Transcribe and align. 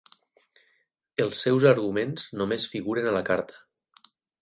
Els 1.27 1.43
seus 1.45 1.67
arguments 1.73 2.27
només 2.43 2.69
figuren 2.75 3.11
a 3.11 3.17
la 3.21 3.25
carta. 3.33 3.65